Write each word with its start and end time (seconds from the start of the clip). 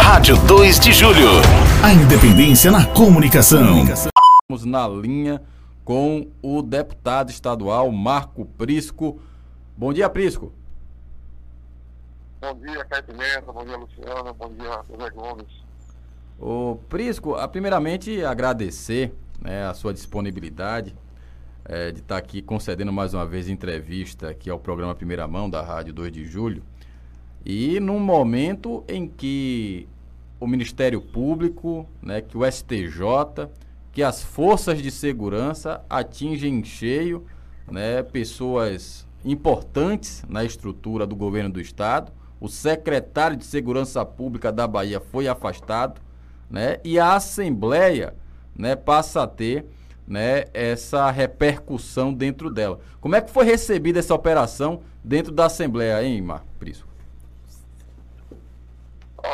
Rádio 0.00 0.36
2 0.46 0.80
de 0.80 0.92
Julho. 0.92 1.28
A 1.84 1.92
independência 1.92 2.70
na 2.70 2.86
comunicação. 2.86 3.84
Estamos 3.84 4.64
na 4.64 4.88
linha 4.88 5.42
com 5.84 6.28
o 6.40 6.62
deputado 6.62 7.30
estadual 7.30 7.90
Marco 7.92 8.44
Prisco. 8.44 9.20
Bom 9.76 9.92
dia, 9.92 10.08
Prisco. 10.08 10.52
Bom 12.40 12.54
dia, 12.58 12.84
Caio 12.86 13.04
Pimenta, 13.04 13.52
bom 13.52 13.64
dia, 13.64 13.76
Luciana, 13.76 14.32
bom 14.32 14.48
dia, 14.48 14.80
José 14.90 15.10
Gomes. 15.10 15.62
O 16.40 16.76
Prisco, 16.88 17.36
primeiramente 17.48 18.24
agradecer 18.24 19.14
né, 19.40 19.66
a 19.66 19.74
sua 19.74 19.92
disponibilidade 19.92 20.96
é, 21.64 21.92
de 21.92 22.00
estar 22.00 22.16
aqui 22.16 22.42
concedendo 22.42 22.92
mais 22.92 23.14
uma 23.14 23.26
vez 23.26 23.48
entrevista 23.48 24.30
aqui 24.30 24.50
ao 24.50 24.58
programa 24.58 24.94
Primeira 24.94 25.28
Mão 25.28 25.48
da 25.48 25.62
Rádio 25.62 25.92
2 25.92 26.12
de 26.12 26.24
Julho. 26.24 26.62
E 27.44 27.80
num 27.80 27.98
momento 27.98 28.84
em 28.88 29.06
que 29.06 29.88
o 30.38 30.46
Ministério 30.46 31.00
Público, 31.00 31.86
né, 32.00 32.20
que 32.20 32.36
o 32.36 32.50
STJ, 32.50 33.48
que 33.92 34.02
as 34.02 34.22
forças 34.22 34.80
de 34.82 34.90
segurança 34.90 35.84
atingem 35.88 36.58
em 36.58 36.64
cheio 36.64 37.24
né, 37.70 38.02
pessoas 38.02 39.06
importantes 39.24 40.24
na 40.28 40.44
estrutura 40.44 41.06
do 41.06 41.14
governo 41.14 41.50
do 41.50 41.60
estado. 41.60 42.12
O 42.40 42.48
secretário 42.48 43.36
de 43.36 43.44
Segurança 43.44 44.04
Pública 44.04 44.50
da 44.50 44.66
Bahia 44.66 45.00
foi 45.00 45.28
afastado, 45.28 46.00
né? 46.50 46.78
E 46.84 46.98
a 46.98 47.14
Assembleia, 47.14 48.14
né, 48.56 48.74
passa 48.74 49.22
a 49.22 49.26
ter, 49.26 49.64
né, 50.06 50.44
essa 50.52 51.08
repercussão 51.10 52.12
dentro 52.12 52.50
dela. 52.50 52.80
Como 53.00 53.14
é 53.14 53.20
que 53.20 53.30
foi 53.30 53.44
recebida 53.44 54.00
essa 54.00 54.14
operação 54.14 54.80
dentro 55.04 55.30
da 55.30 55.46
Assembleia, 55.46 56.02
hein, 56.02 56.20
Marco 56.20 56.48
Prisco? 56.58 56.91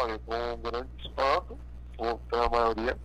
Olha, 0.01 0.19
com 0.21 0.35
um 0.35 0.57
grande 0.59 0.89
espanto, 0.99 1.59
pela 2.31 2.49
maioria. 2.49 2.97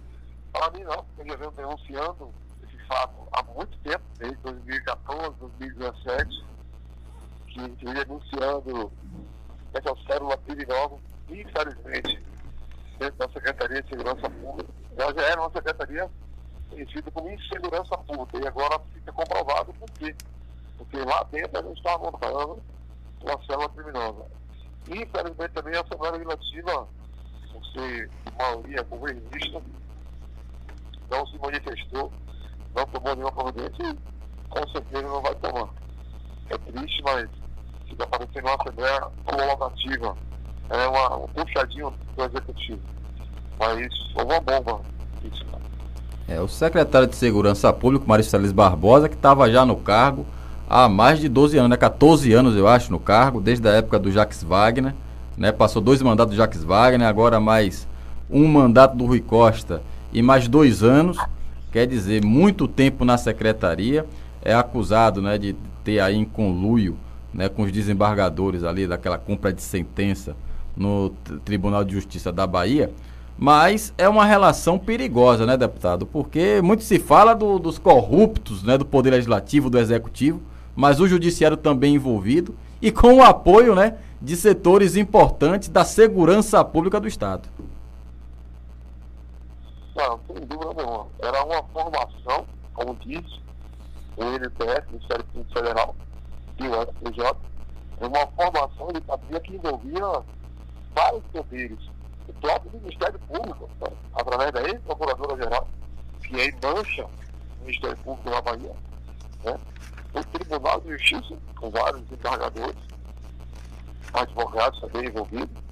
Para 0.52 0.72
mim 0.72 0.84
não, 0.84 1.06
eu 1.18 1.28
já 1.28 1.36
venho 1.36 1.52
denunciando 1.52 2.32
esse 2.64 2.78
fato 2.86 3.28
há 3.32 3.44
muito 3.44 3.76
tempo, 3.80 4.04
desde 4.20 4.38
2014, 4.38 5.36
2017, 5.40 6.46
que 7.48 7.60
a 7.60 7.64
gente 7.64 7.86
denunciando 7.86 8.92
essa 9.74 9.96
célula 10.08 10.38
criminosa, 10.38 10.96
infelizmente, 11.30 12.24
dentro 13.00 13.18
da 13.18 13.30
Secretaria 13.30 13.82
de 13.82 13.90
Segurança 13.90 14.30
Pública. 14.30 14.70
Nós 14.96 15.16
já 15.16 15.22
era 15.24 15.42
uma 15.42 15.52
secretaria 15.52 16.12
conhecida 16.70 17.10
como 17.10 17.32
insegurança 17.32 17.98
pública, 17.98 18.38
e 18.38 18.48
agora 18.48 18.80
fica 18.94 19.12
comprovado 19.12 19.74
por 19.74 19.90
quê. 19.92 20.16
Porque 20.78 20.98
lá 20.98 21.24
dentro 21.32 21.60
a 21.60 21.64
gente 21.64 21.78
está 21.78 21.98
montando 21.98 22.62
uma 23.22 23.46
célula 23.46 23.70
criminosa. 23.70 24.43
Infelizmente 24.90 25.54
também 25.54 25.76
a 25.76 25.82
Assembleia 25.82 26.14
Legislativa, 26.14 26.88
por 27.52 27.66
ser 27.68 28.10
maioria 28.38 28.84
governista, 28.84 29.62
não 31.10 31.28
se 31.28 31.38
manifestou, 31.38 32.12
não 32.76 32.86
tomou 32.88 33.16
nenhuma 33.16 33.32
providência 33.32 33.84
e 33.84 34.50
com 34.50 34.68
certeza 34.70 35.04
não 35.04 35.22
vai 35.22 35.36
tomar. 35.36 35.70
É 36.50 36.58
triste, 36.58 37.02
mas 37.04 37.30
fica 37.88 38.08
parecendo 38.08 38.48
uma 38.48 38.56
Assembleia 38.56 39.02
colaborativa, 39.26 40.18
é 40.70 40.88
uma, 40.88 41.18
um 41.18 41.28
puxadinho 41.28 41.94
do 42.16 42.24
Executivo. 42.24 42.82
Mas 43.60 43.88
foi 44.14 44.24
uma 44.24 44.40
bomba 44.42 44.82
isso. 45.24 45.46
É, 46.28 46.40
o 46.40 46.48
secretário 46.48 47.08
de 47.08 47.16
Segurança 47.16 47.72
Pública, 47.72 48.06
Mário 48.08 48.24
Celes 48.24 48.52
Barbosa, 48.52 49.10
que 49.10 49.16
estava 49.16 49.50
já 49.52 49.66
no 49.66 49.76
cargo, 49.76 50.26
há 50.70 50.88
mais 50.90 51.20
de 51.20 51.30
12 51.30 51.58
anos, 51.58 51.70
né? 51.70 51.78
14 51.78 52.32
anos, 52.34 52.56
eu 52.56 52.68
acho, 52.68 52.92
no 52.92 53.00
cargo, 53.00 53.42
desde 53.42 53.68
a 53.68 53.72
época 53.72 54.00
do 54.00 54.12
Jacques 54.12 54.44
Wagner. 54.44 54.94
Né? 55.38 55.52
Passou 55.52 55.82
dois 55.82 56.02
mandatos 56.02 56.36
do 56.36 56.38
Jacques 56.38 56.64
Wagner, 56.64 57.08
agora 57.08 57.40
mais 57.40 57.88
um 58.30 58.48
mandato 58.48 58.96
do 58.96 59.06
Rui 59.06 59.20
Costa 59.20 59.82
e 60.12 60.22
mais 60.22 60.48
dois 60.48 60.84
anos. 60.84 61.18
Quer 61.72 61.88
dizer, 61.88 62.24
muito 62.24 62.68
tempo 62.68 63.04
na 63.04 63.18
secretaria. 63.18 64.06
É 64.42 64.54
acusado 64.54 65.22
né, 65.22 65.38
de 65.38 65.56
ter 65.84 66.00
aí 66.00 66.16
em 66.16 66.26
conluio 66.26 66.98
né, 67.34 67.50
com 67.50 67.64
os 67.64 67.72
desembargadores 67.72 68.64
ali 68.64 68.86
daquela 68.86 69.18
compra 69.18 69.52
de 69.52 69.62
sentença 69.62 70.36
no 70.76 71.12
Tribunal 71.44 71.84
de 71.84 71.94
Justiça 71.94 72.32
da 72.32 72.46
Bahia. 72.46 72.92
Mas 73.38 73.94
é 73.98 74.08
uma 74.08 74.26
relação 74.26 74.78
perigosa, 74.78 75.46
né, 75.46 75.58
deputado? 75.58 76.06
Porque 76.06 76.62
muito 76.62 76.84
se 76.84 77.00
fala 77.00 77.34
do, 77.34 77.58
dos 77.58 77.80
corruptos, 77.80 78.64
né, 78.64 78.78
do 78.78 78.86
Poder 78.86 79.10
Legislativo, 79.12 79.70
do 79.70 79.80
Executivo, 79.80 80.40
mas 80.76 81.00
o 81.00 81.08
judiciário 81.08 81.58
também 81.58 81.96
envolvido 81.96 82.56
e 82.82 82.92
com 82.92 83.16
o 83.16 83.24
apoio 83.24 83.76
né, 83.76 83.98
de 84.22 84.36
setores 84.36 84.96
importantes 84.96 85.70
da 85.70 85.86
segurança 85.86 86.64
pública 86.64 87.00
do 87.00 87.08
Estado. 87.08 87.48
Não, 89.96 90.20
sem 90.28 90.46
dúvida 90.46 90.74
nenhuma. 90.74 91.08
Era 91.22 91.44
uma 91.44 91.64
formação, 91.64 92.46
como 92.74 92.96
diz 92.96 93.24
o 94.18 94.24
NPF, 94.24 94.88
Ministério 94.92 95.26
Público 95.26 95.54
Federal, 95.54 95.96
e 96.60 96.68
o 96.68 96.82
STJ, 96.82 97.36
uma 98.02 98.28
formação 98.28 98.88
de 98.94 99.02
cadeia 99.02 99.40
que 99.40 99.56
envolvia 99.56 100.24
vários 100.96 101.24
poderes. 101.32 101.80
O 102.28 102.34
próprio 102.34 102.72
Ministério 102.82 103.20
Público, 103.28 103.70
através 104.16 104.52
da 104.52 104.64
ex-procuradora-geral, 104.64 105.68
que 106.24 106.40
aí 106.40 106.54
mancha 106.64 107.06
o 107.06 107.66
Ministério 107.66 107.98
Público 107.98 108.30
da 108.30 108.42
Bahia, 108.42 108.74
né? 109.44 109.58
O 110.14 110.24
Tribunal 110.24 110.82
de 110.82 110.92
Justiça, 110.92 111.38
com 111.56 111.70
vários 111.70 112.12
encarregadores, 112.12 112.78
advogados 114.14 114.80
também 114.80 115.08
envolvidos, 115.08 115.64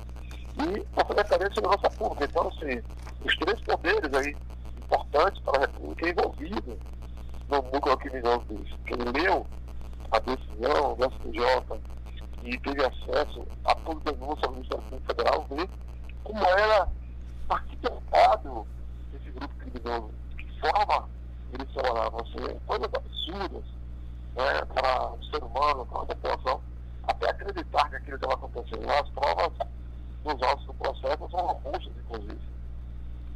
e 0.58 1.00
a 1.00 1.06
Secretaria 1.06 1.50
de 1.50 1.56
Segurança 1.56 1.90
Pública. 1.92 2.26
Então, 2.26 2.48
assim, 2.48 2.82
os 3.24 3.36
três 3.38 3.60
poderes 3.62 4.14
aí 4.14 4.36
importantes 4.78 5.42
para 5.44 5.58
a 5.58 5.62
República 5.62 6.10
envolvidos 6.10 6.78
no 7.50 7.62
núcleo 7.62 7.98
criminoso 7.98 8.46
disso. 8.50 8.78
Quem 8.86 8.98
leu 8.98 9.46
a 10.12 10.20
decisão 10.20 10.96
do 10.96 11.06
STJ 11.06 11.82
e 12.44 12.58
teve 12.58 12.84
acesso 12.84 13.46
a 13.66 13.76
toda 13.76 14.12
denúncia 14.12 14.48
do 14.48 14.54
Ministério 14.54 15.02
Federal, 15.06 15.46
vê 15.50 15.70
como 16.24 16.44
era 16.44 16.88
arquitetado 17.50 18.68
esse 19.14 19.32
grupo 19.32 19.54
criminoso, 19.56 20.12
que 20.38 20.60
forma 20.60 21.10
eles 21.54 21.72
trabalhavam. 21.74 22.20
Assim, 22.22 22.60
coisas 22.66 22.90
absurdas 22.94 23.81
né, 24.36 24.66
para 24.74 25.12
o 25.12 25.24
ser 25.26 25.44
humano, 25.44 25.86
para 25.86 26.02
a 26.02 26.06
população, 26.06 26.62
até 27.04 27.30
acreditar 27.30 27.90
que 27.90 27.96
aquilo 27.96 28.16
estava 28.16 28.34
acontecendo. 28.34 28.90
As 28.90 29.10
provas 29.10 29.52
dos 30.24 30.44
autos 30.44 30.66
do 30.66 30.74
processo 30.76 31.30
são 31.30 31.40
robustas, 31.40 31.92
inclusive. 32.06 32.40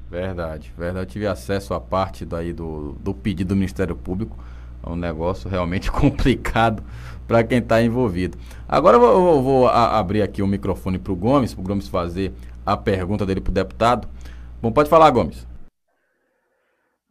Verdade, 0.10 0.72
verdade. 0.78 1.06
Eu 1.08 1.12
tive 1.12 1.28
acesso 1.28 1.74
à 1.74 1.80
parte 1.80 2.26
daí 2.26 2.54
do, 2.54 2.94
do 3.00 3.14
pedido 3.14 3.50
do 3.50 3.56
Ministério 3.56 3.96
Público. 3.96 4.38
É 4.86 4.90
um 4.90 4.96
negócio 4.96 5.50
realmente 5.50 5.90
complicado 5.92 6.84
para 7.28 7.44
quem 7.44 7.58
está 7.58 7.82
envolvido. 7.82 8.38
Agora 8.68 8.98
eu 8.98 9.02
vou, 9.02 9.44
vou 9.44 9.68
a, 9.68 9.98
abrir 9.98 10.22
aqui 10.22 10.42
o 10.42 10.48
microfone 10.48 11.00
para 11.00 11.12
o 11.12 11.16
Gomes, 11.16 11.54
para 11.54 11.62
o 11.62 11.68
Gomes 11.68 11.88
fazer 11.88 12.34
a 12.66 12.78
pergunta 12.78 13.26
dele 13.26 13.42
para 13.42 13.52
o 13.52 13.54
deputado. 13.54 14.08
Bom, 14.62 14.72
pode 14.72 14.90
falar, 14.90 15.10
Gomes. 15.10 15.46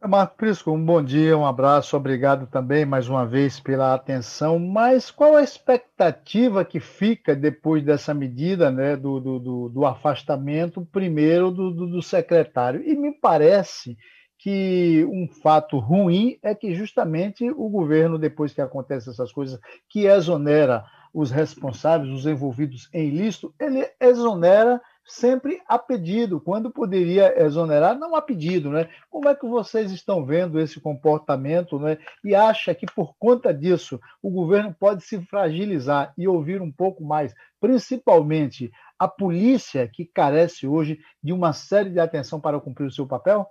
Marco 0.07 0.37
Prisco, 0.37 0.71
um 0.71 0.85
bom 0.85 1.03
dia, 1.03 1.37
um 1.37 1.45
abraço, 1.45 1.97
obrigado 1.97 2.45
também 2.47 2.85
mais 2.85 3.09
uma 3.09 3.25
vez 3.25 3.59
pela 3.59 3.93
atenção. 3.93 4.59
Mas 4.59 5.09
qual 5.09 5.35
a 5.35 5.41
expectativa 5.41 6.63
que 6.63 6.79
fica 6.79 7.35
depois 7.35 7.83
dessa 7.83 8.13
medida 8.13 8.69
né, 8.69 8.95
do, 8.95 9.19
do, 9.19 9.69
do 9.69 9.85
afastamento, 9.85 10.87
primeiro 10.91 11.49
do, 11.49 11.71
do, 11.71 12.01
secretário? 12.01 12.83
E 12.83 12.95
me 12.95 13.13
parece 13.13 13.97
que 14.37 15.07
um 15.09 15.27
fato 15.41 15.79
ruim 15.79 16.37
é 16.43 16.53
que 16.53 16.75
justamente 16.75 17.49
o 17.49 17.67
governo, 17.67 18.19
depois 18.19 18.53
que 18.53 18.61
acontecem 18.61 19.11
essas 19.11 19.31
coisas, 19.31 19.59
que 19.89 20.05
exonera 20.05 20.85
os 21.11 21.31
responsáveis, 21.31 22.13
os 22.13 22.25
envolvidos 22.27 22.89
em 22.93 23.07
ilícito, 23.07 23.53
ele 23.59 23.89
exonera 23.99 24.79
sempre 25.05 25.61
a 25.67 25.77
pedido, 25.77 26.41
quando 26.41 26.71
poderia 26.71 27.39
exonerar, 27.43 27.97
não 27.97 28.15
a 28.15 28.21
pedido, 28.21 28.71
né? 28.71 28.89
Como 29.09 29.29
é 29.29 29.35
que 29.35 29.45
vocês 29.45 29.91
estão 29.91 30.25
vendo 30.25 30.59
esse 30.59 30.81
comportamento, 30.81 31.79
né? 31.79 31.99
E 32.23 32.33
acha 32.33 32.73
que 32.73 32.87
por 32.87 33.15
conta 33.17 33.53
disso 33.53 33.99
o 34.21 34.31
governo 34.31 34.75
pode 34.77 35.03
se 35.03 35.21
fragilizar 35.21 36.11
e 36.17 36.27
ouvir 36.27 36.61
um 36.61 36.71
pouco 36.71 37.03
mais, 37.03 37.33
principalmente 37.59 38.71
a 38.97 39.07
polícia 39.07 39.87
que 39.87 40.05
carece 40.05 40.67
hoje 40.67 40.99
de 41.21 41.31
uma 41.31 41.53
série 41.53 41.91
de 41.91 41.99
atenção 41.99 42.41
para 42.41 42.59
cumprir 42.59 42.87
o 42.87 42.91
seu 42.91 43.05
papel? 43.05 43.47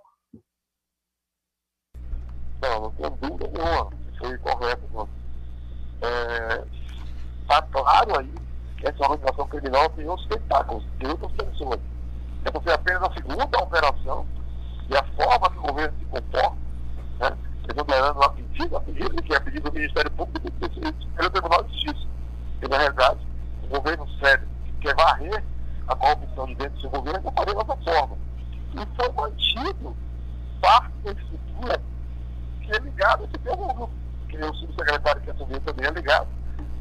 Não, 2.61 2.81
não 2.81 2.91
tenho 2.91 3.09
dúvida 3.11 3.47
nenhuma. 3.47 3.89
Foi 4.17 4.37
correto, 4.39 4.83
não. 4.93 5.07
É, 6.01 6.65
tá 7.47 7.61
claro 7.61 8.19
aí 8.19 8.44
essa 8.83 9.03
organização 9.03 9.47
criminal 9.47 9.89
tem 9.89 10.07
outros 10.07 10.27
tentáculos, 10.27 10.83
tem 10.99 11.09
outras 11.09 11.31
pessoas. 11.31 11.79
Essa 12.43 12.61
foi 12.61 12.73
apenas 12.73 13.03
a 13.03 13.13
segunda 13.13 13.63
operação 13.63 14.25
e 14.89 14.95
a 14.95 15.03
forma 15.03 15.49
que 15.49 15.57
o 15.57 15.61
governo 15.61 15.97
se 15.99 16.05
comporta, 16.05 16.57
né, 17.19 17.37
exonerando 17.69 18.21
a 18.21 18.29
pedido, 18.29 18.77
a 18.77 18.81
pedido 18.81 19.23
que 19.23 19.33
é 19.33 19.39
pedido 19.39 19.69
do 19.69 19.73
Ministério 19.73 20.11
Público 20.11 20.51
pelo 20.51 21.29
Tribunal 21.29 21.63
de 21.63 21.73
Justiça. 21.73 22.07
E, 22.61 22.67
na 22.67 22.77
realidade, 22.77 23.19
o 23.63 23.67
governo 23.67 24.07
sério 24.19 24.47
quer 24.81 24.95
varrer 24.95 25.43
a 25.87 25.95
corrupção 25.95 26.45
de 26.47 26.55
dentro 26.55 26.75
do 26.75 26.81
seu 26.81 26.89
governo, 26.89 27.21
eu 27.25 27.31
faria 27.31 27.53
dessa 27.53 27.77
forma. 27.77 28.17
E 28.73 28.95
foi 28.95 29.11
mantido 29.13 29.95
parte 30.61 30.93
da 31.03 31.11
estrutura 31.11 31.81
que 32.61 32.75
é 32.75 32.79
ligada 32.79 33.23
a 33.23 33.27
esse 33.27 33.37
grupo, 33.37 33.89
que 34.29 34.37
o 34.37 34.53
subsecretário 34.53 35.21
que 35.21 35.31
assumiu 35.31 35.61
também 35.61 35.87
é 35.87 35.91
ligado. 35.91 36.27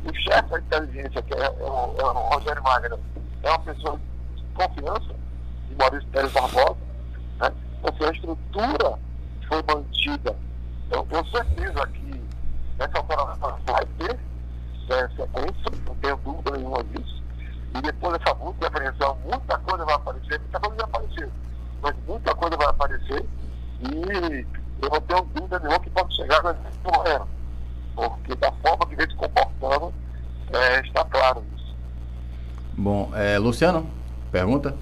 O 0.04 0.14
chefe 0.14 0.48
da 0.50 0.58
inteligência, 0.58 1.22
que 1.22 1.34
é, 1.34 1.46
é, 1.46 1.50
o, 1.50 1.94
é 1.98 2.04
o 2.04 2.12
Rogério 2.12 2.62
Magna, 2.62 2.98
é 3.42 3.48
uma 3.48 3.58
pessoa 3.60 3.98
de 4.36 4.42
confiança 4.54 5.14
de 5.68 5.74
Maurício 5.76 6.08
Pérez 6.10 6.32
Barbosa. 6.32 6.76
Né? 7.40 7.52
Seja, 7.98 8.10
a 8.10 8.12
estrutura 8.12 8.98
foi 9.48 9.62
mantida. 9.62 10.36
Eu 10.90 11.02
tenho 11.04 11.26
certeza 11.28 11.86
que 11.88 12.22
essa 12.78 13.00
operação 13.00 13.58
vai 13.66 13.86
ter 13.98 14.18
é, 14.90 15.08
sequência, 15.08 15.86
não 15.86 15.94
tenho 15.96 16.16
dúvida 16.18 16.50
nenhuma 16.56 16.84
disso. 16.84 17.22
E 17.74 17.80
depois 17.80 18.18
dessa 18.18 18.34
busca 18.34 18.64
e 18.64 18.66
apreensão, 18.66 19.18
muita 19.24 19.58
coisa 19.58 19.84
vai 19.84 19.94
aparecer, 19.94 20.38
muita 20.38 20.60
coisa 20.60 20.76
vai 20.76 20.84
aparecer, 20.84 21.30
mas 21.82 21.94
muita 22.06 22.34
coisa 22.34 22.56
vai 22.56 22.66
aparecer 22.68 23.26
e 23.80 24.46
eu 24.82 24.90
não 24.90 25.00
tenho 25.00 25.22
dúvida 25.34 25.58
nenhuma 25.58 25.80
que 25.80 25.90
pode 25.90 26.14
chegar 26.14 26.42
no 26.42 26.50
exército 26.50 26.74
porque 27.94 28.34
da 28.36 28.52
forma 28.52 28.86
que 28.86 28.96
vem 28.96 29.08
se 29.08 29.16
comportando, 29.16 29.92
é, 30.52 30.80
está 30.80 31.04
claro 31.04 31.42
isso. 31.56 31.76
Bom, 32.76 33.10
é, 33.14 33.38
Luciano, 33.54 33.86
pergunta? 34.32 34.74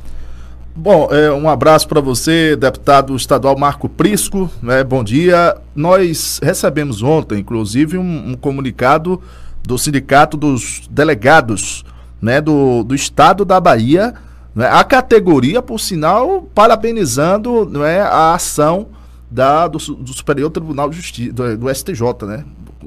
Bom, 0.74 1.08
é, 1.12 1.30
um 1.30 1.46
abraço 1.46 1.86
para 1.86 2.00
você, 2.00 2.56
deputado 2.56 3.14
estadual 3.14 3.58
Marco 3.58 3.86
Prisco. 3.86 4.50
Né, 4.62 4.82
bom 4.82 5.04
dia. 5.04 5.58
Nós 5.76 6.40
recebemos 6.42 7.02
ontem, 7.02 7.40
inclusive, 7.40 7.98
um, 7.98 8.30
um 8.30 8.34
comunicado 8.34 9.20
do 9.62 9.76
Sindicato 9.76 10.38
dos 10.38 10.88
Delegados 10.90 11.84
né, 12.20 12.40
do, 12.40 12.82
do 12.82 12.94
Estado 12.94 13.44
da 13.44 13.60
Bahia, 13.60 14.14
né, 14.54 14.66
a 14.66 14.82
categoria, 14.82 15.60
por 15.60 15.78
sinal, 15.78 16.48
parabenizando 16.54 17.68
né, 17.68 18.00
a 18.00 18.34
ação 18.34 18.86
da, 19.30 19.68
do, 19.68 19.76
do 19.76 20.14
Superior 20.14 20.50
Tribunal 20.50 20.88
de 20.88 20.96
Justiça, 20.96 21.32
do, 21.34 21.58
do, 21.58 21.74
STJ, 21.74 22.02
né, 22.26 22.44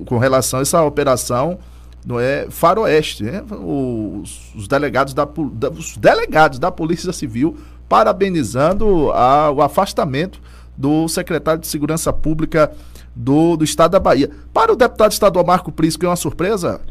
com 0.08 0.18
relação 0.18 0.58
a 0.58 0.62
essa 0.64 0.82
operação 0.82 1.60
não 2.06 2.20
é 2.20 2.50
Faroeste, 2.52 3.24
né, 3.24 3.42
os, 3.42 4.54
os 4.54 4.68
delegados 4.68 5.14
da, 5.14 5.26
da, 5.26 5.70
os 5.70 5.98
delegados 5.98 6.60
da 6.60 6.72
Polícia 6.72 7.12
Civil 7.12 7.58
parabenizando 7.90 9.12
a, 9.12 9.50
o 9.50 9.62
afastamento 9.62 10.40
do 10.78 11.08
secretário 11.08 11.62
de 11.62 11.68
Segurança 11.68 12.14
Pública 12.14 12.72
do, 13.16 13.58
do 13.58 13.64
Estado 13.64 13.92
da 13.92 14.00
Bahia. 14.00 14.30
Para 14.54 14.72
o 14.72 14.76
deputado 14.76 15.12
estadual 15.12 15.46
Marco 15.46 15.72
Prisco, 15.72 16.06
é 16.06 16.10
uma 16.10 16.16
surpresa? 16.16 16.82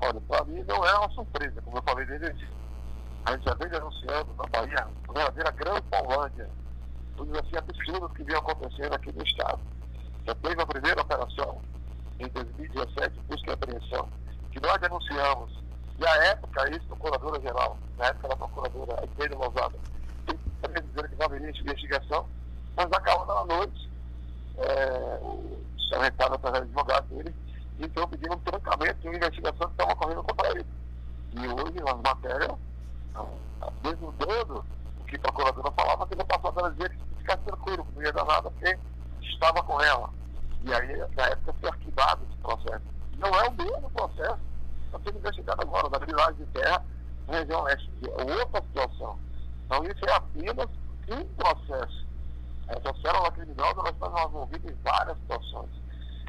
Olha, 0.00 0.20
para 0.28 0.44
mim 0.44 0.64
não 0.66 0.84
é 0.84 0.98
uma 0.98 1.10
surpresa, 1.10 1.60
como 1.62 1.78
eu 1.78 1.82
falei 1.82 2.06
desde 2.06 2.26
o 2.26 2.48
A 3.26 3.32
gente 3.32 3.44
já 3.44 3.54
vem 3.54 3.68
denunciando 3.68 4.28
na 4.38 4.46
Bahia 4.46 4.86
uma 5.08 5.14
verdadeira 5.14 5.50
grande 5.52 5.82
Paulândia, 5.82 6.48
os 7.18 7.38
assim 7.38 7.56
absurdos 7.56 8.12
que 8.16 8.24
vinham 8.24 8.40
acontecendo 8.40 8.94
aqui 8.94 9.12
no 9.12 9.22
Estado. 9.22 9.60
Já 10.26 10.34
teve 10.36 10.60
a 10.60 10.66
primeira 10.66 11.00
operação 11.00 11.60
em 12.18 12.28
2017, 12.28 13.20
busca 13.28 13.50
e 13.50 13.54
apreensão, 13.54 14.08
que 14.50 14.60
nós 14.60 14.78
denunciamos. 14.80 15.52
E 15.98 16.06
a 16.06 16.14
época, 16.26 16.68
isso, 16.70 16.86
procuradora-geral, 16.86 17.78
na 17.98 18.06
época 18.06 18.28
da 18.28 18.36
procuradora 18.36 19.00
Aiteira 19.00 19.36
Lousada, 19.36 19.78
dizendo 20.62 21.08
que 21.08 21.16
não 21.16 21.26
haveria 21.26 21.50
investigação, 21.50 22.26
mas 22.76 22.86
acabou 22.86 23.26
na 23.26 23.54
noite, 23.56 23.90
é, 24.58 25.18
o 25.22 25.58
secretário 25.90 26.34
através 26.34 26.64
do 26.64 26.68
advogado 26.68 27.06
dele, 27.08 27.34
então 27.78 28.08
pedindo 28.08 28.34
um 28.34 28.40
trancamento 28.40 29.00
de 29.00 29.08
uma 29.08 29.16
investigação 29.16 29.66
que 29.66 29.72
estava 29.72 29.92
ocorrendo 29.92 30.22
contra 30.22 30.50
ele. 30.50 30.66
E 31.32 31.48
hoje, 31.48 31.80
nas 31.80 32.00
matérias, 32.00 32.58
desnudando 33.82 34.64
o 35.00 35.04
que 35.04 35.16
a 35.16 35.20
procuradora 35.20 35.70
falava, 35.72 36.06
que 36.06 36.14
ele 36.14 36.24
passou 36.24 36.64
a 36.64 36.70
dizer 36.70 36.90
que 36.90 37.18
ficasse 37.18 37.42
tranquilo, 37.44 37.86
não 37.94 38.02
ia 38.02 38.12
dar 38.12 38.24
nada, 38.24 38.50
porque 38.50 38.78
estava 39.22 39.62
com 39.62 39.80
ela. 39.80 40.10
E 40.66 40.74
aí, 40.74 40.96
na 41.16 41.24
época, 41.24 41.54
foi 41.60 41.70
arquivado 41.70 42.22
esse 42.28 42.36
processo. 42.38 42.84
Não 43.18 43.28
é 43.28 43.48
o 43.48 43.52
mesmo 43.52 43.90
processo 43.90 44.38
está 44.86 44.98
sendo 45.04 45.18
investigado 45.18 45.62
agora, 45.62 45.88
da 45.90 45.96
habilidade 45.96 46.36
de 46.38 46.46
terra 46.46 46.82
região 47.28 47.62
oeste. 47.62 47.90
É 48.04 48.34
outra 48.40 48.62
situação. 48.62 49.18
Então, 49.64 49.84
isso 49.84 50.04
é 50.06 50.12
apenas 50.12 50.68
um 51.08 51.24
processo. 51.34 52.06
Essa 52.68 52.94
célula 53.00 53.32
criminosa 53.32 53.74
nós 53.74 53.92
estamos 53.92 54.20
envolvidos 54.22 54.70
em 54.70 54.74
várias 54.82 55.16
situações. 55.18 55.70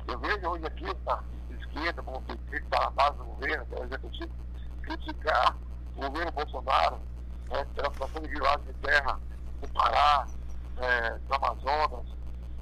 Eu 0.07 0.19
vejo 0.19 0.49
hoje 0.49 0.65
aqui 0.65 0.85
na 1.05 1.23
esquerda, 1.57 2.03
como 2.03 2.21
que 2.21 2.55
está 2.55 2.79
na 2.81 2.89
base 2.91 3.17
do 3.17 3.25
governo, 3.25 3.65
que 3.65 3.75
é 3.75 3.79
o 3.79 3.83
executivo, 3.83 4.31
criticar 4.81 5.55
o 5.95 6.01
governo 6.01 6.31
Bolsonaro 6.31 6.99
né, 7.49 7.65
pela 7.75 7.91
situação 7.91 8.21
de 8.21 8.27
violagem 8.27 8.65
de 8.65 8.73
terra 8.73 9.19
no 9.61 9.67
Pará, 9.69 10.27
é, 10.77 11.17
no 11.27 11.35
Amazonas, 11.35 12.05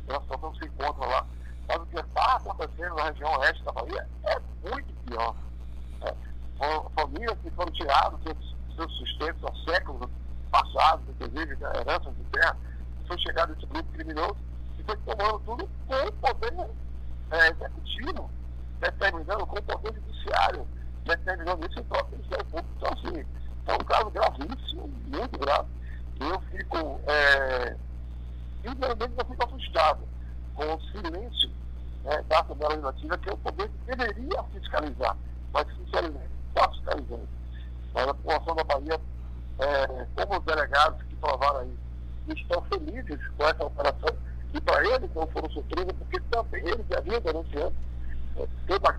pela 0.08 0.22
situação 0.22 0.52
que 0.54 0.60
se 0.60 0.66
encontra 0.66 1.06
lá. 1.06 1.26
Mas 1.68 1.78
o 1.78 1.86
que 1.88 2.00
está 2.00 2.40
acontecendo 2.56 2.96
na 2.96 3.04
região 3.06 3.40
oeste 3.40 3.64
da 3.64 3.72
Bahia 3.72 4.08
é 4.24 4.40
muito 4.70 4.94
pior. 5.06 5.36
É, 6.02 6.16
famílias 6.96 7.38
que 7.42 7.52
foram 7.52 7.72
tiradas 7.74 8.20
seus, 8.24 8.56
seus 8.76 8.98
sustentos 8.98 9.44
há 9.44 9.72
séculos 9.72 10.10
passados, 10.50 11.06
inclusive 11.10 11.58
heranças 11.64 12.16
de 12.16 12.24
terra, 12.32 12.58
foi 13.08 13.20
chegado 13.20 13.54
esse 13.54 13.66
grupo 13.68 13.92
criminoso 13.92 14.38
e 14.80 14.84
foi 14.84 14.98
tomando 14.98 15.40
tudo 15.40 15.70
com 15.88 15.96
o 15.96 16.12
poder 16.14 16.70
é, 17.32 17.50
executivo, 17.50 18.32
determinando 18.80 19.46
com 19.46 19.60
o 19.60 19.64
poder 19.64 19.94
judiciário, 19.94 20.68
determinando 21.04 21.68
isso 21.68 21.80
em 21.80 21.84
próprio 21.84 22.18
Ministério 22.18 22.46
Público. 22.46 22.70
Então, 22.78 22.94
assim, 22.94 23.26
é 23.68 23.74
um 23.74 23.86
caso 23.86 24.10
gravíssimo, 24.12 24.88
muito 25.08 25.40
grave. 25.40 25.68
Eu 26.20 26.40
fico, 26.50 27.02
é, 27.08 27.76
eu 28.64 29.28
fico 29.28 29.46
assustado 29.46 30.08
com 30.56 30.74
o 30.74 30.82
silêncio 30.84 31.55
né, 32.06 32.24
da 32.30 32.40
Assembleia 32.40 32.70
Legislativa, 32.70 33.18
que 33.18 33.30
é 33.30 33.34
o 33.34 33.38
poder 33.38 33.70
que 33.70 33.96
deveria 33.96 34.44
fiscalizar, 34.54 35.18
mas, 35.52 35.68
sinceramente, 35.76 36.30
está 36.50 36.70
fiscalizando. 36.72 37.28
Mas 37.94 38.08
a 38.08 38.14
população 38.14 38.56
da 38.56 38.64
Bahia, 38.64 39.02
é, 39.60 40.08
como 40.16 40.40
os 40.40 40.46
delegados 40.46 41.02
que 41.04 41.16
provaram 41.16 41.60
aí, 41.60 41.78
estão 42.28 42.62
felizes 42.64 43.28
com 43.38 43.44
essa 43.44 43.66
operação, 43.66 44.16
e 44.54 44.62
para 44.62 44.86
eles 44.86 45.14
não 45.14 45.28
foram 45.28 45.50
surpresa, 45.50 45.94
porque 45.94 46.20
também 46.32 46.62
eles 46.66 46.86
já 46.90 47.02
vinham 47.02 47.22
denunciando 47.22 47.74
é, 48.38 48.48
toda 48.68 48.90
a 48.90 48.96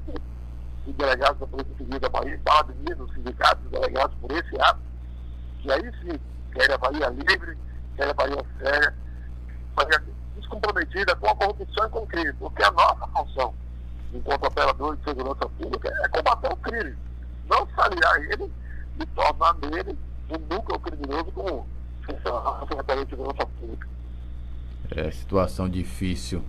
os 0.87 0.95
delegados 0.95 1.41
da 1.41 1.47
Polícia 1.49 1.77
Civil 1.77 1.99
da 1.99 2.09
Bahia, 2.09 2.41
parabeniza 2.45 3.03
os 3.03 3.13
sindicatos 3.13 3.65
e 3.67 3.69
delegados 3.71 4.17
por 4.21 4.31
esse 4.31 4.61
ato, 4.61 4.81
que 5.61 5.73
aí 5.73 5.93
sim, 6.01 6.21
quer 6.53 6.71
a 6.71 6.79
Bahia 6.79 7.09
livre, 7.09 7.59
quer 7.97 8.09
a 8.09 8.15
Bahia 8.15 8.37
séria, 8.61 8.95
Bahia 9.75 10.16
descomprometida 10.37 11.17
com 11.17 11.29
a 11.29 11.35
corrupção 11.35 11.87
e 11.87 11.91
com 11.91 11.99
o 12.01 12.07
crime, 12.07 12.33
porque 12.35 12.63
a 12.63 12.71
nossa 12.71 13.07
função, 13.09 13.55
enquanto 14.13 14.47
operador 14.47 14.97
de 14.97 15.05
segurança 15.05 15.49
pública, 15.49 15.93
é 16.05 16.09
combater 16.09 16.53
o 16.53 16.57
crime, 16.57 16.97
não 17.49 17.67
saliar 17.75 18.17
ele 18.31 18.53
e 19.01 19.07
tornar 19.07 19.55
nele 19.55 19.97
um 20.31 20.55
núcleo 20.55 20.79
criminoso 20.81 21.31
como 21.33 21.67
Secretaria 22.69 23.05
de 23.05 23.11
Segurança 23.11 23.47
Pública. 23.61 23.89
É 24.91 25.11
situação 25.11 25.69
difícil 25.69 26.43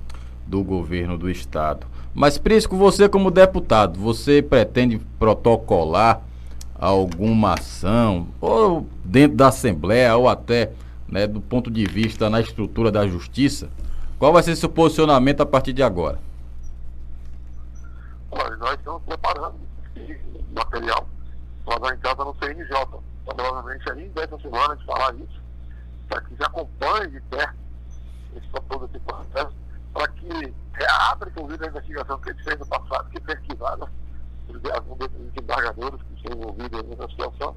do 0.46 0.63
governo 0.63 1.17
do 1.17 1.29
estado. 1.29 1.88
Mas 2.13 2.38
Prisco, 2.38 2.75
você 2.75 3.10
como 3.10 3.29
deputado, 3.29 4.00
você 4.00 4.41
pretende 4.41 5.00
protocolar 5.20 6.22
alguma 6.75 7.53
ação 7.53 8.27
ou 8.39 8.88
dentro 9.03 9.38
da 9.38 9.48
Assembleia 9.48 10.15
ou 10.15 10.29
até 10.29 10.72
né, 11.07 11.27
do 11.27 11.41
ponto 11.41 11.71
de 11.71 11.85
vista 11.85 12.29
na 12.29 12.41
estrutura 12.41 12.91
da 12.91 13.07
Justiça? 13.07 13.69
Qual 14.19 14.33
vai 14.33 14.43
ser 14.43 14.55
seu 14.55 14.69
posicionamento 14.69 15.41
a 15.41 15.45
partir 15.45 15.73
de 15.73 15.83
agora? 15.83 16.19
Olha, 18.31 18.55
nós 18.57 18.73
estamos 18.73 19.01
preparando 19.03 19.55
material 20.53 21.07
lá 21.65 21.93
em 21.93 21.97
casa 21.99 22.23
no 22.23 22.35
CNJ. 22.35 22.87
Provavelmente 23.25 23.91
aí, 23.91 24.09
dessa 24.09 24.39
semana, 24.39 24.75
de 24.75 24.85
falar 24.85 25.13
isso, 25.15 25.41
para 26.07 26.21
que 26.21 26.35
já 26.35 26.45
acompanhe 26.45 27.07
de 27.11 27.21
perto 27.21 27.55
esse, 28.35 28.47
todo 28.69 28.85
esse 28.85 28.99
processo 28.99 29.53
para 29.93 30.07
que 30.09 30.53
reabra, 30.73 31.29
inclusive, 31.29 31.65
a 31.65 31.69
investigação 31.69 32.19
que 32.19 32.29
ele 32.29 32.43
fez 32.43 32.59
no 32.59 32.67
passado, 32.67 33.09
que 33.09 33.19
pesquisada 33.19 33.87
por 34.47 34.71
alguns 34.73 34.97
desses 34.99 35.31
embargadores 35.41 36.01
que 36.03 36.13
estão 36.15 36.37
envolvidos 36.37 36.83
nessa 36.83 37.09
situação. 37.09 37.55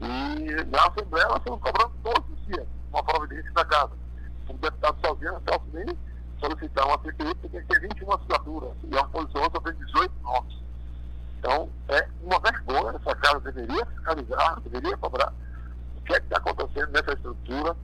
E 0.00 0.64
na 0.70 0.86
Assembleia 0.86 1.28
nós 1.28 1.38
estamos 1.38 1.60
cobrando 1.60 1.92
todos 2.02 2.24
os 2.30 2.46
dias 2.46 2.66
uma 2.92 3.02
providência 3.02 3.52
da 3.52 3.64
casa. 3.64 3.92
O 4.48 4.52
deputado 4.54 4.96
sozinho 5.04 5.32
não 5.32 5.40
posso 5.42 5.64
nem 5.72 5.86
solicitar 6.40 6.86
uma 6.86 6.98
CPI, 6.98 7.34
porque 7.34 7.48
tem 7.48 7.60
que 7.60 7.66
ter 7.66 7.80
21 7.80 8.12
assinaturas, 8.12 8.72
e 8.84 8.96
a 8.96 9.02
oposição 9.02 9.42
só 9.42 9.60
tem 9.60 9.74
18 9.74 10.12
nomes. 10.22 10.56
Então, 11.38 11.68
é 11.88 12.08
uma 12.22 12.40
vergonha, 12.40 12.96
essa 12.96 13.14
casa 13.16 13.40
deveria 13.40 13.86
fiscalizar, 13.86 14.60
deveria 14.60 14.96
cobrar 14.96 15.32
o 15.96 16.00
que 16.02 16.14
é 16.14 16.20
que 16.20 16.26
está 16.26 16.38
acontecendo 16.38 16.90
nessa 16.90 17.12
estrutura, 17.12 17.76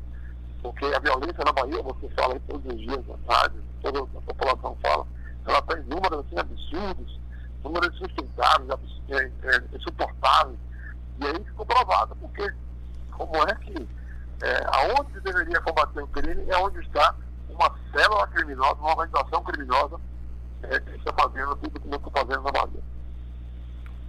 porque 0.63 0.85
a 0.87 0.99
violência 0.99 1.45
na 1.45 1.53
Bahia, 1.53 1.83
você 1.83 2.09
fala 2.11 2.35
aí 2.35 2.41
todos 2.49 2.73
os 2.73 2.81
dias 2.81 3.05
na 3.07 3.35
rádio, 3.35 3.63
toda 3.83 4.01
a 4.01 4.21
população 4.23 4.77
fala, 4.83 5.07
ela 5.47 5.63
tem 5.63 5.83
números 5.83 6.25
assim 6.27 6.39
absurdos, 6.39 7.21
números 7.63 7.95
insustentáveis, 7.95 8.81
é, 9.11 9.17
é, 9.17 9.77
insuportáveis. 9.77 10.59
E 11.21 11.27
aí 11.27 11.45
ficou 11.45 11.67
provado, 11.67 12.17
porque 12.17 12.53
como 13.11 13.37
é 13.49 13.55
que 13.57 13.89
é, 14.43 14.67
aonde 14.67 15.21
deveria 15.21 15.61
combater 15.61 16.03
o 16.03 16.07
crime 16.09 16.45
é 16.49 16.57
onde 16.59 16.81
está 16.81 17.15
uma 17.49 17.73
célula 17.93 18.27
criminosa, 18.29 18.75
uma 18.75 18.91
organização 18.91 19.43
criminosa 19.45 20.01
é, 20.65 20.81
que 20.81 20.97
está 20.97 21.13
fazendo 21.13 21.57
tudo 21.57 21.81
que 21.81 21.89
eu 21.89 21.97
estou 21.97 22.13
fazendo 22.13 22.43
na 22.43 22.53
Bahia. 22.53 22.83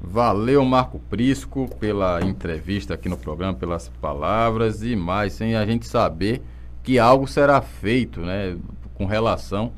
Valeu, 0.01 0.63
Marco 0.65 0.99
Prisco, 0.99 1.67
pela 1.79 2.21
entrevista 2.21 2.93
aqui 2.93 3.07
no 3.07 3.17
programa, 3.17 3.53
pelas 3.53 3.87
palavras 4.01 4.83
e 4.83 4.95
mais, 4.95 5.33
sem 5.33 5.55
a 5.55 5.65
gente 5.65 5.87
saber 5.87 6.43
que 6.83 6.99
algo 6.99 7.27
será 7.27 7.61
feito, 7.61 8.19
né, 8.21 8.57
com 8.93 9.05
relação 9.05 9.73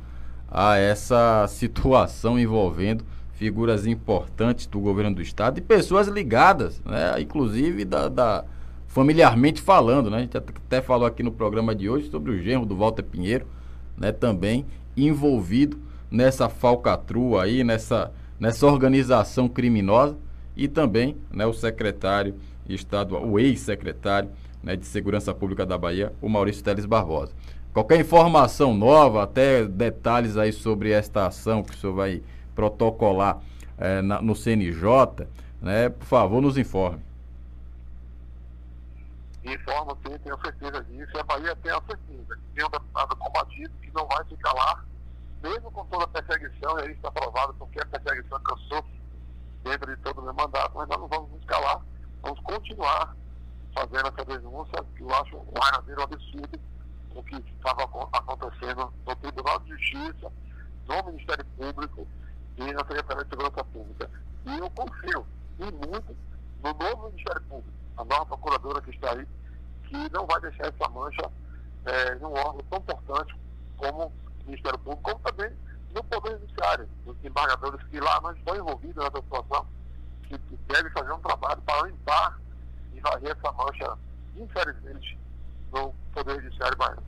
a 0.50 0.78
essa 0.78 1.46
situação 1.50 2.40
envolvendo 2.40 3.06
figuras 3.38 3.86
importantes 3.86 4.66
do 4.66 4.80
governo 4.80 5.16
do 5.16 5.22
estado 5.22 5.60
e 5.60 5.62
pessoas 5.62 6.08
ligadas, 6.08 6.82
né, 6.84 7.22
inclusive 7.22 7.86
da, 7.86 8.10
da 8.10 8.44
familiarmente 8.88 9.62
falando, 9.62 10.10
né, 10.10 10.18
a 10.18 10.22
gente 10.22 10.36
até 10.36 10.82
falou 10.82 11.06
aqui 11.06 11.22
no 11.22 11.32
programa 11.32 11.76
de 11.76 11.88
hoje 11.88 12.10
sobre 12.10 12.32
o 12.32 12.42
genro 12.42 12.66
do 12.66 12.76
Walter 12.76 13.04
Pinheiro, 13.04 13.46
né, 13.96 14.12
também 14.12 14.66
envolvido 14.96 15.78
nessa 16.10 16.50
falcatrua 16.50 17.44
aí, 17.44 17.64
nessa 17.64 18.12
nessa 18.40 18.68
organização 18.68 19.48
criminosa 19.48 20.16
e 20.56 20.68
também 20.68 21.18
né, 21.32 21.46
o 21.46 21.54
secretário 21.54 22.36
estadual, 22.68 23.26
o 23.26 23.40
ex-secretário 23.40 24.30
né, 24.64 24.76
de 24.76 24.86
Segurança 24.86 25.34
Pública 25.34 25.66
da 25.66 25.78
Bahia, 25.78 26.14
o 26.22 26.30
Maurício 26.30 26.64
Teles 26.64 26.86
Barbosa. 26.86 27.34
Qualquer 27.74 28.00
informação 28.00 28.76
nova, 28.76 29.24
até 29.24 29.66
detalhes 29.66 30.38
aí 30.38 30.52
sobre 30.52 30.92
esta 30.92 31.28
ação 31.28 31.64
que 31.64 31.74
o 31.74 31.78
senhor 31.78 31.94
vai 31.94 32.22
protocolar 32.58 33.40
é, 33.78 34.02
na, 34.02 34.20
no 34.20 34.36
CNJ, 34.36 35.28
né, 35.62 35.90
por 35.90 36.06
favor, 36.06 36.42
nos 36.42 36.58
informe. 36.58 37.00
Informa, 39.46 39.96
sim, 40.04 40.18
tenho 40.18 40.42
certeza 40.42 40.84
disso. 40.86 41.12
E 41.16 41.20
a 41.20 41.24
Bahia 41.24 41.56
tem 41.58 41.72
a 41.72 41.82
certeza 41.82 42.36
que 42.36 42.56
tem 42.56 42.66
um 42.66 42.70
deputado 42.70 43.16
combatido 43.16 43.72
que 43.80 43.92
não 43.94 44.08
vai 44.08 44.26
ficar 44.26 44.52
lá 44.54 44.84
mesmo 45.44 45.72
com 45.72 45.86
toda 45.86 46.06
a 46.06 46.08
perseguição, 46.08 46.80
e 46.80 46.82
aí 46.82 46.92
está 46.94 47.12
provado 47.12 47.54
porque 47.54 47.80
a 47.80 47.86
perseguição 47.86 48.40
que 48.40 48.52
eu 48.52 48.58
sofro 48.58 48.92
dentro 49.64 49.96
de 49.96 50.02
todo 50.02 50.20
o 50.20 50.24
meu 50.24 50.34
mandato, 50.34 50.72
mas 50.76 50.90
nós 50.90 51.00
não 51.00 51.08
vamos 51.08 51.32
nos 51.32 51.46
calar, 51.46 51.80
vamos 52.24 52.40
continuar 52.40 53.16
fazendo 53.76 54.08
essa 54.08 54.26
denúncia, 54.26 54.84
que 54.96 55.04
eu 55.04 55.14
acho 55.14 55.38
um 55.38 55.46
verdadeiro 55.54 56.02
absurdo 56.02 56.60
o 57.14 57.24
que 57.24 57.36
estava 57.36 57.84
acontecendo 57.84 58.92
no 59.06 59.16
Tribunal 59.16 59.60
de 59.60 59.70
Justiça, 59.70 60.32
no 60.88 61.04
Ministério 61.12 61.46
Público 61.56 62.08
e 62.58 62.74
na 62.74 62.80
Secretaria 62.80 63.24
de 63.24 63.30
Segurança 63.30 63.64
Pública. 63.64 64.10
E 64.46 64.58
eu 64.58 64.70
confio 64.72 65.26
e 65.60 65.64
muito 65.64 66.16
no 66.64 66.74
novo 66.74 67.10
Ministério 67.10 67.42
Público, 67.44 67.78
a 67.98 68.04
nova 68.04 68.26
procuradora 68.26 68.82
que 68.82 68.92
está 68.92 69.12
aí, 69.12 69.28
que 69.86 70.12
não 70.12 70.26
vai 70.26 70.40
deixar 70.42 70.68
essa 70.68 70.90
mancha 70.90 71.32
é, 71.86 72.16
em 72.16 72.26
um 72.26 72.34
órgão 72.34 72.62
tão 72.70 72.80
importante 72.80 73.36
como 73.78 74.12
Ministério 74.46 74.80
Público, 74.80 75.04
como 75.04 75.20
também 75.20 75.52
no 75.94 76.04
Poder 76.04 76.40
Judiciário, 76.40 76.88
os 77.06 77.16
embargadores 77.24 77.82
que 77.88 78.00
lá 78.00 78.20
não 78.22 78.32
estão 78.34 78.56
envolvidos 78.56 79.04
nessa 79.04 79.22
situação, 79.22 79.66
que, 80.24 80.38
que 80.38 80.58
devem 80.68 80.92
fazer 80.92 81.12
um 81.12 81.20
trabalho 81.20 81.62
para 81.62 81.88
limpar 81.88 82.40
e 82.94 83.00
varrer 83.00 83.38
essa 83.38 83.52
mancha, 83.54 83.98
infelizmente, 84.36 85.18
no 85.72 85.94
Poder 86.14 86.42
Judiciário 86.42 86.78
baiano. 86.78 87.07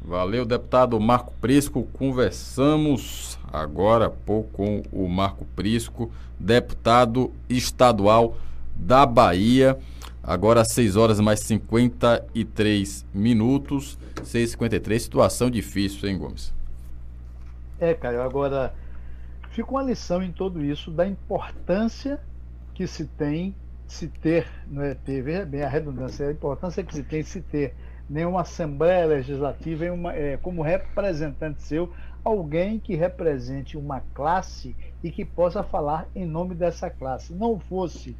Valeu, 0.00 0.44
deputado 0.44 0.98
Marco 0.98 1.32
Prisco. 1.40 1.84
Conversamos 1.92 3.38
agora 3.52 4.08
pouco 4.08 4.50
com 4.52 4.82
o 4.92 5.08
Marco 5.08 5.44
Prisco, 5.56 6.10
deputado 6.38 7.32
estadual 7.48 8.36
da 8.74 9.04
Bahia. 9.04 9.78
Agora 10.22 10.64
6 10.64 10.96
horas 10.96 11.20
mais 11.20 11.40
53 11.40 13.06
minutos. 13.12 13.98
6h53, 14.22 14.98
situação 14.98 15.50
difícil, 15.50 16.08
hein, 16.08 16.18
Gomes? 16.18 16.52
É, 17.80 17.94
cara, 17.94 18.22
agora 18.24 18.74
fica 19.50 19.70
uma 19.70 19.82
lição 19.82 20.22
em 20.22 20.32
tudo 20.32 20.64
isso 20.64 20.90
da 20.90 21.06
importância 21.06 22.20
que 22.74 22.86
se 22.86 23.06
tem 23.06 23.54
se 23.86 24.06
ter, 24.06 24.46
não 24.66 24.82
é 24.82 24.94
ter, 24.94 25.22
veja 25.22 25.46
bem 25.46 25.62
a 25.62 25.68
redundância, 25.68 26.28
a 26.28 26.30
importância 26.30 26.84
que 26.84 26.94
se 26.94 27.02
tem 27.02 27.22
se 27.22 27.40
ter 27.40 27.74
nenhuma 28.08 28.40
Assembleia 28.40 29.06
Legislativa 29.06 29.84
em 29.84 29.90
uma, 29.90 30.14
é, 30.14 30.36
como 30.36 30.62
representante 30.62 31.62
seu, 31.62 31.92
alguém 32.24 32.78
que 32.78 32.94
represente 32.94 33.76
uma 33.76 34.00
classe 34.14 34.76
e 35.02 35.10
que 35.10 35.24
possa 35.24 35.62
falar 35.62 36.06
em 36.14 36.26
nome 36.26 36.54
dessa 36.54 36.90
classe. 36.90 37.34
Não 37.34 37.58
fosse 37.58 38.16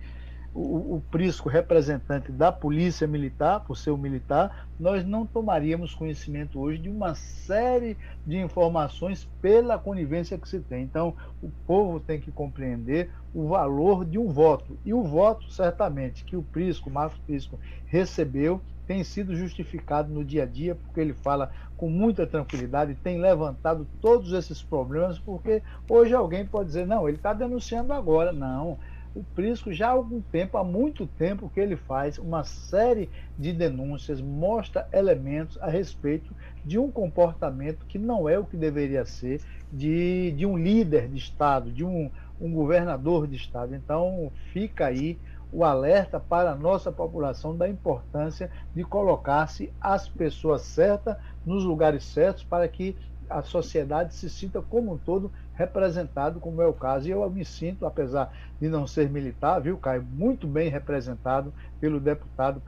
o, 0.55 0.97
o 0.97 1.03
Prisco 1.11 1.49
representante 1.49 2.33
da 2.33 2.51
Polícia 2.51 3.07
Militar, 3.07 3.61
por 3.61 3.77
ser 3.77 3.91
um 3.91 3.97
militar, 3.97 4.69
nós 4.79 5.05
não 5.05 5.27
tomaríamos 5.27 5.95
conhecimento 5.95 6.59
hoje 6.61 6.79
de 6.79 6.89
uma 6.89 7.15
série 7.15 7.97
de 8.27 8.39
informações 8.39 9.29
pela 9.41 9.79
conivência 9.79 10.39
que 10.39 10.49
se 10.49 10.61
tem. 10.61 10.83
Então, 10.83 11.15
o 11.43 11.51
povo 11.67 12.01
tem 12.01 12.21
que 12.21 12.33
compreender 12.33 13.11
o 13.35 13.49
valor 13.49 14.05
de 14.05 14.19
um 14.19 14.29
voto. 14.29 14.79
E 14.85 14.93
o 14.93 15.03
voto, 15.03 15.51
certamente, 15.51 16.25
que 16.25 16.37
o 16.37 16.43
Prisco, 16.43 16.89
o 16.89 16.93
Marcos 16.93 17.19
Prisco, 17.21 17.59
recebeu, 17.87 18.61
tem 18.87 19.05
sido 19.05 19.37
justificado 19.37 20.11
no 20.11 20.25
dia 20.25 20.45
a 20.45 20.47
dia, 20.47 20.75
porque 20.75 20.99
ele 20.99 21.13
fala 21.13 21.51
com 21.77 21.91
muita 21.91 22.27
tranquilidade, 22.27 22.95
tem 22.97 23.21
levantado 23.21 23.87
todos 24.01 24.33
esses 24.33 24.63
problemas, 24.63 25.19
porque 25.19 25.63
hoje 25.89 26.15
alguém 26.15 26.45
pode 26.47 26.69
dizer, 26.69 26.87
não, 26.87 27.07
ele 27.07 27.19
está 27.19 27.33
denunciando 27.33 27.93
agora. 27.93 28.33
Não, 28.33 28.79
o 29.15 29.25
Prisco 29.35 29.73
já 29.73 29.89
há 29.89 29.91
algum 29.91 30.21
tempo, 30.21 30.57
há 30.59 30.65
muito 30.65 31.07
tempo 31.07 31.51
que 31.51 31.59
ele 31.61 31.77
faz 31.77 32.19
uma 32.19 32.45
série 32.45 33.11
de 33.37 33.53
denúncias, 33.53 34.21
mostra 34.21 34.87
elementos 34.93 35.59
a 35.61 35.69
respeito 35.69 36.35
de 36.65 36.79
um 36.79 36.91
comportamento 36.91 37.87
que 37.87 37.99
não 37.99 38.29
é 38.29 38.39
o 38.39 38.45
que 38.45 38.57
deveria 38.57 39.05
ser 39.05 39.41
de, 39.73 40.33
de 40.33 40.47
um 40.47 40.57
líder 40.57 41.09
de 41.09 41.19
Estado, 41.19 41.73
de 41.73 41.85
um, 41.85 42.11
um 42.41 42.53
governador 42.53 43.27
de 43.27 43.37
Estado. 43.37 43.75
Então 43.75 44.31
fica 44.53 44.87
aí 44.87 45.19
o 45.51 45.65
alerta 45.65 46.21
para 46.21 46.53
a 46.53 46.57
nossa 46.57 46.93
população 46.93 47.57
da 47.57 47.69
importância 47.69 48.51
de 48.75 48.85
colocar-se 48.85 49.73
as 49.81 50.09
pessoas 50.09 50.63
certas 50.63 51.17
nos 51.45 51.65
lugares 51.65 52.05
certos 52.05 52.45
para 52.45 52.69
que 52.69 52.97
a 53.29 53.43
sociedade 53.43 54.15
se 54.15 54.29
sinta 54.29 54.61
como 54.63 54.93
um 54.93 54.99
todo 54.99 55.31
representado, 55.55 56.41
como 56.41 56.63
é 56.63 56.67
o 56.67 56.73
caso. 56.73 57.09
E 57.09 57.11
eu 57.11 57.29
me 57.31 57.45
sinto, 57.45 57.85
apesar 57.85 58.33
de 58.61 58.69
não 58.69 58.87
ser 58.87 59.11
militar, 59.11 59.61
viu, 59.61 59.77
Caio, 59.77 60.03
muito 60.03 60.47
bem 60.47 60.69
representado 60.69 61.53
pelo 61.81 62.01
deputado 62.01 62.61